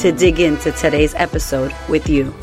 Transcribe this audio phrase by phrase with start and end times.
[0.00, 2.34] to dig into today's episode with you.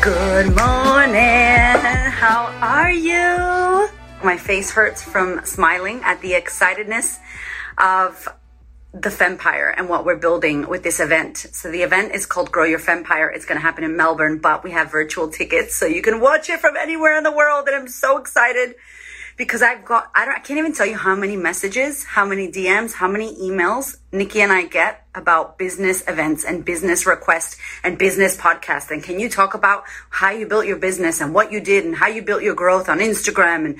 [0.00, 1.16] Good morning.
[2.12, 3.88] How are you?
[4.22, 7.18] My face hurts from smiling at the excitedness
[7.78, 8.28] of
[8.98, 11.36] the Fempire and what we're building with this event.
[11.52, 13.30] So the event is called Grow Your Fempire.
[13.34, 16.48] It's going to happen in Melbourne, but we have virtual tickets so you can watch
[16.48, 17.68] it from anywhere in the world.
[17.68, 18.74] And I'm so excited
[19.36, 22.50] because I've got, I don't, I can't even tell you how many messages, how many
[22.50, 27.98] DMs, how many emails Nikki and I get about business events and business requests and
[27.98, 28.90] business podcasts.
[28.90, 31.94] And can you talk about how you built your business and what you did and
[31.94, 33.78] how you built your growth on Instagram and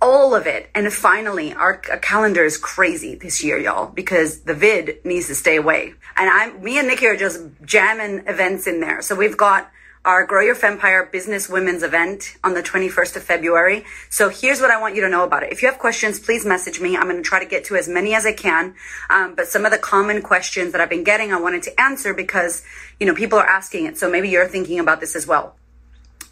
[0.00, 0.70] all of it.
[0.74, 5.56] And finally, our calendar is crazy this year, y'all, because the vid needs to stay
[5.56, 5.94] away.
[6.16, 9.02] And I'm, me and Nikki are just jamming events in there.
[9.02, 9.70] So we've got
[10.02, 13.84] our Grow Your Fempire Business Women's event on the 21st of February.
[14.08, 15.52] So here's what I want you to know about it.
[15.52, 16.96] If you have questions, please message me.
[16.96, 18.74] I'm going to try to get to as many as I can.
[19.10, 22.14] Um, but some of the common questions that I've been getting, I wanted to answer
[22.14, 22.64] because,
[22.98, 23.98] you know, people are asking it.
[23.98, 25.56] So maybe you're thinking about this as well.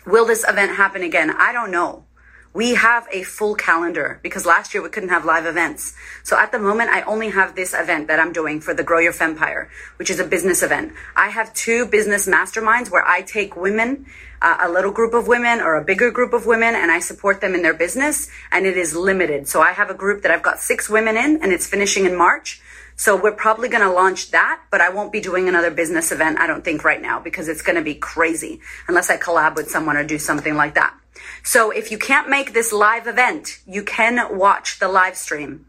[0.06, 1.30] Will this event happen again?
[1.30, 2.04] I don't know
[2.54, 5.94] we have a full calendar because last year we couldn't have live events.
[6.24, 8.98] So at the moment, I only have this event that I'm doing for the Grow
[8.98, 10.92] Your Fempire, which is a business event.
[11.14, 14.06] I have two business masterminds where I take women,
[14.40, 17.40] uh, a little group of women or a bigger group of women, and I support
[17.40, 18.28] them in their business.
[18.50, 19.46] And it is limited.
[19.46, 22.16] So I have a group that I've got six women in and it's finishing in
[22.16, 22.62] March.
[22.96, 26.40] So we're probably going to launch that, but I won't be doing another business event.
[26.40, 29.70] I don't think right now because it's going to be crazy unless I collab with
[29.70, 30.97] someone or do something like that.
[31.42, 35.66] So if you can't make this live event, you can watch the live stream.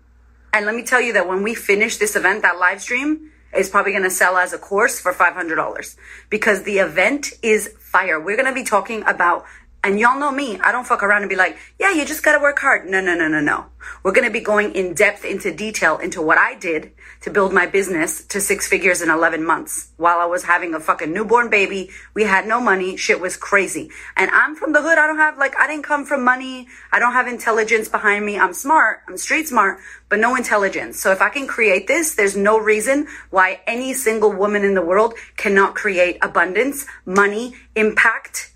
[0.51, 3.69] And let me tell you that when we finish this event, that live stream is
[3.69, 5.95] probably going to sell as a course for $500
[6.29, 8.19] because the event is fire.
[8.19, 9.45] We're going to be talking about
[9.81, 12.39] and y'all know me, I don't fuck around and be like, yeah, you just gotta
[12.39, 12.89] work hard.
[12.89, 13.67] No, no, no, no, no.
[14.03, 16.91] We're gonna be going in depth into detail into what I did
[17.21, 20.81] to build my business to six figures in 11 months while I was having a
[20.81, 21.91] fucking newborn baby.
[22.13, 22.97] We had no money.
[22.97, 23.89] Shit was crazy.
[24.17, 24.97] And I'm from the hood.
[24.97, 26.67] I don't have like, I didn't come from money.
[26.91, 28.37] I don't have intelligence behind me.
[28.37, 29.03] I'm smart.
[29.07, 29.79] I'm street smart,
[30.09, 30.99] but no intelligence.
[30.99, 34.81] So if I can create this, there's no reason why any single woman in the
[34.81, 38.53] world cannot create abundance, money, impact,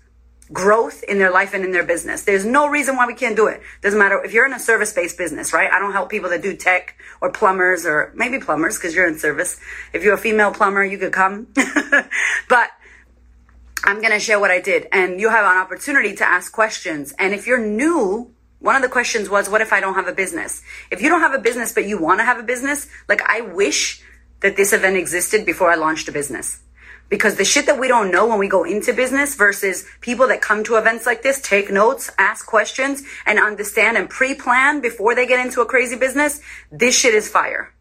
[0.54, 2.22] growth in their life and in their business.
[2.22, 3.60] There's no reason why we can't do it.
[3.82, 5.70] Doesn't matter if you're in a service based business, right?
[5.70, 9.18] I don't help people that do tech or plumbers or maybe plumbers because you're in
[9.18, 9.60] service.
[9.92, 11.48] If you're a female plumber, you could come.
[12.48, 12.70] but
[13.84, 17.12] I'm going to share what I did and you have an opportunity to ask questions.
[17.18, 20.14] And if you're new, one of the questions was, what if I don't have a
[20.14, 20.62] business?
[20.90, 23.40] If you don't have a business, but you want to have a business, like I
[23.42, 24.02] wish
[24.40, 26.60] that this event existed before I launched a business
[27.08, 30.40] because the shit that we don't know when we go into business versus people that
[30.40, 35.14] come to events like this, take notes, ask questions, and understand and pre plan before
[35.14, 36.40] they get into a crazy business,
[36.72, 37.72] this shit is fire.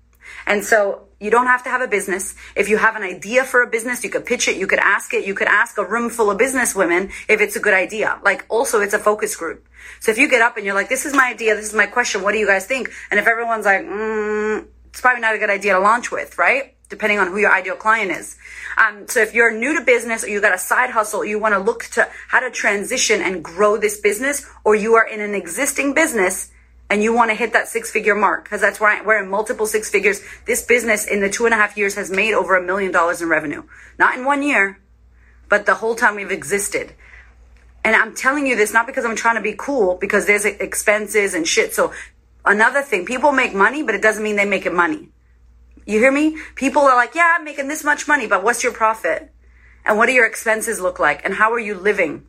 [0.45, 2.35] And so you don't have to have a business.
[2.56, 5.13] If you have an idea for a business, you could pitch it, you could ask
[5.13, 8.19] it, you could ask a room full of business women if it's a good idea.
[8.23, 9.66] Like also it's a focus group.
[10.00, 11.85] So if you get up and you're like, this is my idea, this is my
[11.85, 12.91] question, what do you guys think?
[13.09, 16.75] And if everyone's like, mm, it's probably not a good idea to launch with, right?
[16.93, 18.37] Depending on who your ideal client is.
[18.77, 21.55] Um, so if you're new to business or you got a side hustle, you want
[21.55, 25.33] to look to how to transition and grow this business, or you are in an
[25.33, 26.51] existing business
[26.91, 29.65] and you want to hit that six figure mark because that's where we're in multiple
[29.65, 30.21] six figures.
[30.45, 33.23] This business in the two and a half years has made over a million dollars
[33.23, 33.63] in revenue.
[33.97, 34.77] Not in one year,
[35.49, 36.93] but the whole time we've existed.
[37.83, 41.34] And I'm telling you this not because I'm trying to be cool, because there's expenses
[41.34, 41.73] and shit.
[41.73, 41.91] So
[42.46, 45.09] another thing, people make money, but it doesn't mean they make it money.
[45.85, 46.38] You hear me?
[46.56, 49.32] People are like, yeah, I'm making this much money, but what's your profit?
[49.85, 51.24] And what do your expenses look like?
[51.26, 52.26] And how are you living?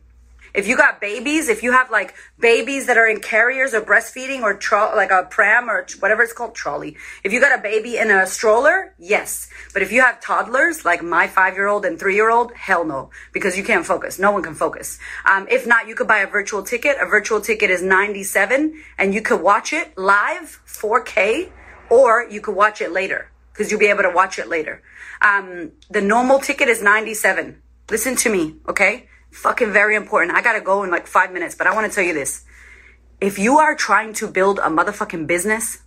[0.53, 4.41] If you got babies, if you have like babies that are in carriers or breastfeeding
[4.41, 6.95] or tro- like a pram or whatever it's called, trolley.
[7.25, 9.49] If you got a baby in a stroller, yes.
[9.73, 12.85] But if you have toddlers, like my five year old and three year old, hell
[12.85, 14.17] no, because you can't focus.
[14.17, 14.97] No one can focus.
[15.25, 16.95] Um, if not, you could buy a virtual ticket.
[17.01, 21.51] A virtual ticket is 97 and you could watch it live 4K
[21.89, 24.83] or you could watch it later because you'll be able to watch it later.
[25.21, 27.61] Um, the normal ticket is 97.
[27.89, 29.07] Listen to me, okay?
[29.31, 30.35] Fucking very important.
[30.35, 32.43] I gotta go in like five minutes, but I wanna tell you this.
[33.21, 35.79] if you are trying to build a motherfucking business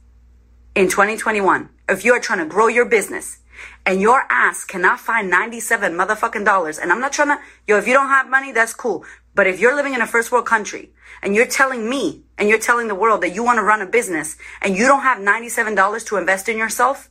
[0.74, 3.38] in 2021, if you are trying to grow your business
[3.84, 7.86] and your ass cannot find 97 motherfucking dollars, and I'm not trying to, yo, if
[7.86, 9.04] you don't have money, that's cool.
[9.34, 10.90] But if you're living in a first world country
[11.22, 13.86] and you're telling me and you're telling the world that you want to run a
[13.86, 17.10] business and you don't have $97 to invest in yourself,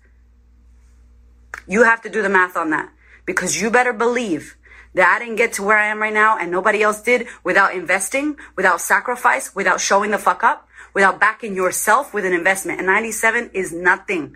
[1.68, 2.90] you have to do the math on that
[3.26, 4.58] because you better believe
[4.94, 7.76] that I didn't get to where I am right now and nobody else did without
[7.76, 12.80] investing, without sacrifice, without showing the fuck up, without backing yourself with an investment.
[12.80, 14.36] And 97 is nothing.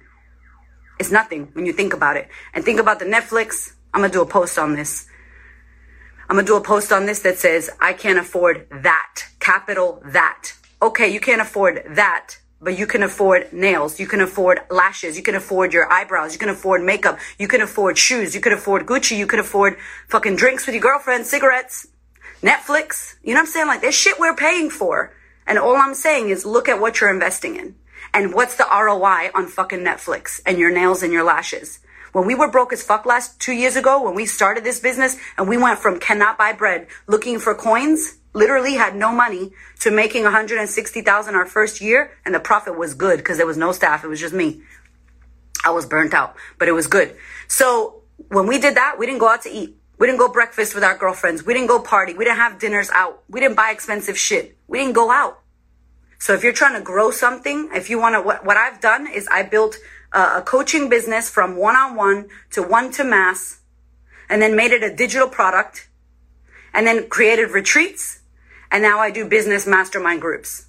[1.00, 2.30] It's nothing when you think about it.
[2.54, 3.74] And think about the Netflix.
[3.94, 5.08] I'm going to do a post on this.
[6.30, 9.26] I'm going to do a post on this that says, I can't afford that.
[9.40, 10.54] Capital that.
[10.82, 15.24] Okay, you can't afford that but you can afford nails, you can afford lashes, you
[15.24, 18.86] can afford your eyebrows, you can afford makeup, you can afford shoes, you can afford
[18.86, 19.78] Gucci, you can afford
[20.08, 21.88] fucking drinks with your girlfriend, cigarettes,
[22.42, 23.16] Netflix.
[23.24, 23.68] You know what I'm saying?
[23.68, 25.14] Like, there's shit we're paying for.
[25.48, 27.76] And all I'm saying is look at what you're investing in.
[28.14, 31.80] And what's the ROI on fucking Netflix and your nails and your lashes?
[32.12, 35.18] When we were broke as fuck last two years ago, when we started this business
[35.38, 39.92] and we went from cannot buy bread looking for coins literally had no money to
[39.92, 44.04] making 160,000 our first year and the profit was good because there was no staff.
[44.04, 44.62] It was just me.
[45.64, 47.16] I was burnt out, but it was good.
[47.48, 49.78] So when we did that, we didn't go out to eat.
[50.00, 51.46] We didn't go breakfast with our girlfriends.
[51.46, 52.14] We didn't go party.
[52.14, 53.22] We didn't have dinners out.
[53.30, 54.58] We didn't buy expensive shit.
[54.68, 55.40] We didn't go out.
[56.18, 59.08] So if you're trying to grow something, if you want to, what, what I've done
[59.08, 59.78] is I built
[60.12, 63.60] a, a coaching business from one on one to one to mass
[64.30, 65.90] and then made it a digital product
[66.74, 68.21] and then created retreats
[68.72, 70.66] and now I do business mastermind groups.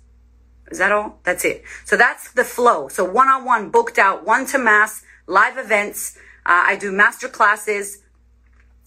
[0.71, 1.21] Is that all?
[1.25, 1.65] That's it.
[1.85, 2.89] So that's the flow.
[2.89, 6.17] So one on one, booked out, one to mass, live events.
[6.45, 7.99] Uh, I do master classes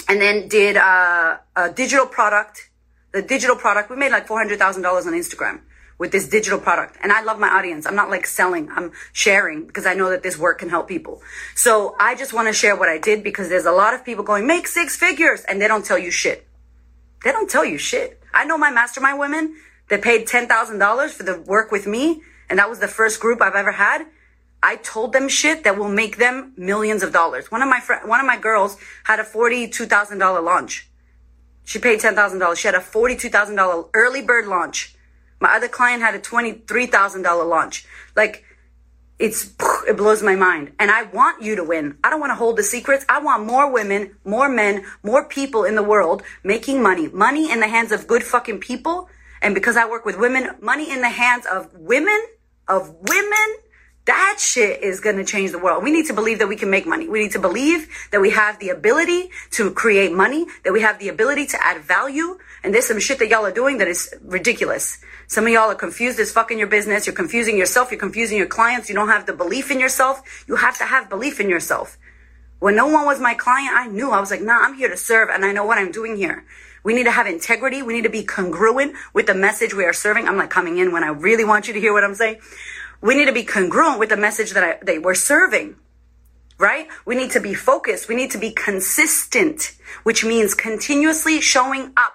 [0.10, 2.70] and then did uh, a digital product.
[3.14, 5.62] The digital product, we made like $400,000 on Instagram
[5.98, 6.98] with this digital product.
[7.02, 7.86] And I love my audience.
[7.86, 11.22] I'm not like selling, I'm sharing because I know that this work can help people.
[11.56, 14.24] So I just want to share what I did because there's a lot of people
[14.24, 16.46] going, make six figures, and they don't tell you shit.
[17.24, 18.22] They don't tell you shit.
[18.36, 19.56] I know my mastermind women
[19.90, 22.22] that paid $10,000 for the work with me.
[22.50, 24.06] And that was the first group I've ever had.
[24.62, 27.52] I told them shit that will make them millions of dollars.
[27.52, 30.90] One of my fr- one of my girls had a $42,000 launch.
[31.64, 32.56] She paid $10,000.
[32.56, 34.96] She had a $42,000 early bird launch.
[35.40, 37.86] My other client had a $23,000 launch.
[38.16, 38.44] Like,
[39.18, 39.54] it's
[39.88, 40.74] it blows my mind.
[40.80, 41.98] And i want you to win.
[42.04, 43.06] I don't want to hold the secrets.
[43.08, 47.08] I want more women more men more people in the world making money.
[47.08, 49.10] Money in the hands of good fucking people.
[49.42, 52.20] And because i work with women money in the hands of women
[52.68, 53.56] of women
[54.06, 55.84] that shit is going to change the world.
[55.84, 57.08] We need to believe that we can make money.
[57.08, 61.00] We need to believe that we have the ability to create money, that we have
[61.00, 62.38] the ability to add value.
[62.64, 65.00] And there's some shit that y'all are doing that is ridiculous.
[65.28, 67.08] Some of y'all are confused as fucking your business.
[67.08, 67.90] You're confusing yourself.
[67.90, 68.90] You're confusing your clients.
[68.90, 70.22] You don't have the belief in yourself.
[70.48, 71.98] You have to have belief in yourself.
[72.60, 74.98] When no one was my client, I knew I was like, nah, I'm here to
[74.98, 76.46] serve and I know what I'm doing here.
[76.84, 77.82] We need to have integrity.
[77.82, 80.28] We need to be congruent with the message we are serving.
[80.28, 82.38] I'm like coming in when I really want you to hear what I'm saying.
[83.02, 85.76] We need to be congruent with the message that I, we're serving.
[86.58, 86.88] Right?
[87.06, 88.08] We need to be focused.
[88.08, 92.14] We need to be consistent, which means continuously showing up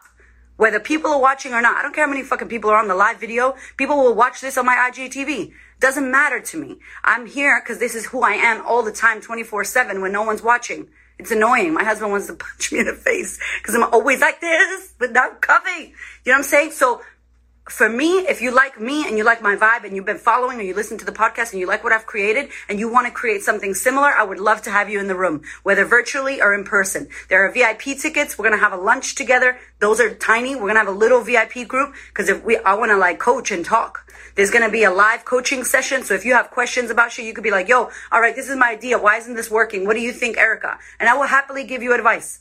[0.56, 1.76] whether people are watching or not.
[1.76, 3.54] I don't care how many fucking people are on the live video.
[3.76, 5.52] People will watch this on my IGTV.
[5.80, 6.78] Doesn't matter to me.
[7.02, 10.22] I'm here because this is who I am all the time, 24 7 when no
[10.22, 10.88] one's watching.
[11.18, 11.72] It's annoying.
[11.72, 15.12] My husband wants to punch me in the face because I'm always like this, but
[15.12, 15.94] not cuffing.
[16.25, 16.72] You know what I'm saying?
[16.72, 17.00] So
[17.70, 20.58] for me, if you like me and you like my vibe and you've been following
[20.58, 23.06] or you listen to the podcast and you like what I've created and you want
[23.06, 26.42] to create something similar, I would love to have you in the room, whether virtually
[26.42, 27.08] or in person.
[27.28, 28.36] There are VIP tickets.
[28.36, 29.58] We're going to have a lunch together.
[29.78, 30.54] Those are tiny.
[30.54, 33.18] We're going to have a little VIP group because if we, I want to like
[33.18, 34.06] coach and talk.
[34.34, 36.02] There's going to be a live coaching session.
[36.02, 38.48] So if you have questions about shit, you could be like, yo, all right, this
[38.48, 38.98] is my idea.
[38.98, 39.86] Why isn't this working?
[39.86, 40.78] What do you think, Erika?
[40.98, 42.40] And I will happily give you advice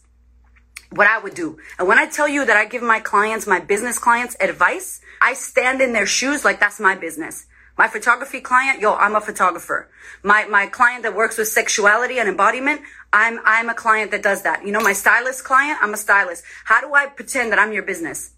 [0.92, 1.58] what I would do.
[1.78, 5.34] And when I tell you that I give my clients, my business clients advice, I
[5.34, 7.46] stand in their shoes like that's my business.
[7.78, 9.90] My photography client, yo, I'm a photographer.
[10.22, 12.82] My, my client that works with sexuality and embodiment,
[13.14, 14.66] I'm, I'm a client that does that.
[14.66, 16.44] You know, my stylist client, I'm a stylist.
[16.66, 18.32] How do I pretend that I'm your business?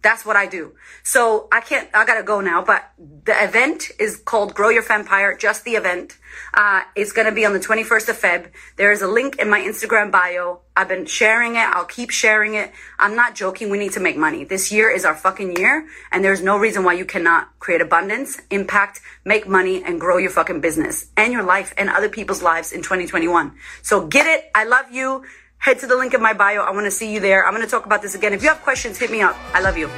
[0.00, 0.74] That's what I do.
[1.02, 2.88] So I can't, I gotta go now, but
[3.24, 6.16] the event is called Grow Your Fempire, just the event.
[6.54, 8.46] Uh, it's gonna be on the 21st of Feb.
[8.76, 10.60] There is a link in my Instagram bio.
[10.76, 11.66] I've been sharing it.
[11.72, 12.70] I'll keep sharing it.
[12.96, 13.70] I'm not joking.
[13.70, 14.44] We need to make money.
[14.44, 18.40] This year is our fucking year, and there's no reason why you cannot create abundance,
[18.50, 22.72] impact, make money, and grow your fucking business and your life and other people's lives
[22.72, 23.56] in 2021.
[23.82, 24.48] So get it.
[24.54, 25.24] I love you
[25.58, 26.62] head to the link in my bio.
[26.62, 27.46] I want to see you there.
[27.46, 28.32] I'm going to talk about this again.
[28.32, 29.36] If you have questions, hit me up.
[29.54, 29.88] I love you.